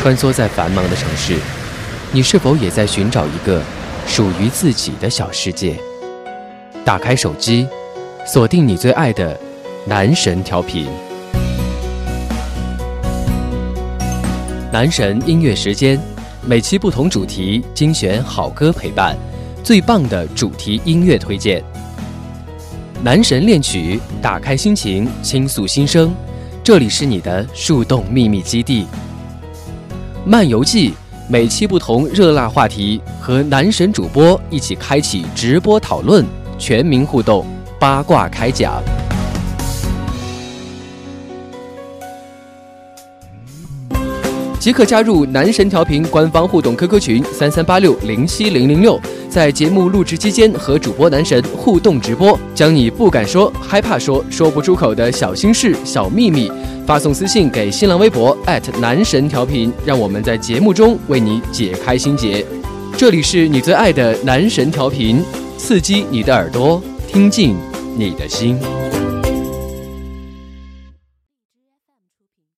[0.00, 1.36] 穿梭在繁忙的城市，
[2.10, 3.62] 你是否也在寻找一个
[4.06, 5.76] 属于自己的小世界？
[6.86, 7.68] 打开手机，
[8.26, 9.38] 锁定你最爱的
[9.84, 10.86] 男神调频。
[14.72, 16.00] 男神音乐时间，
[16.46, 19.14] 每期不同主题精选好歌陪伴，
[19.62, 21.62] 最棒的主题音乐推荐。
[23.04, 26.10] 男神恋曲，打开心情，倾诉心声。
[26.64, 28.86] 这里是你的树洞秘密基地。
[30.26, 30.92] 漫游记，
[31.28, 36.22] 每期不同热辣话题，和男神主播一起开启直播讨论，
[36.58, 37.46] 全民互动，
[37.78, 38.82] 八卦开讲。
[44.58, 56.52] 即可加入男神调频官方互动 QQ 群三三八六零七零零六，在节目录制期间和主播男神互动直播，将你不敢说、害怕说、说不出口的小心事、小秘密
[56.90, 58.36] 发送私信给新浪微博
[58.80, 62.44] 男神调频，让我们在节目中为你解开心结。
[62.98, 65.22] 这里是你最爱的男神调频，
[65.56, 67.54] 刺激你的耳朵，听进
[67.96, 68.58] 你的心。